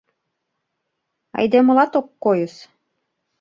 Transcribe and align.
Айдемылат 1.37 1.93
ок 1.99 2.07
койыс... 2.23 2.55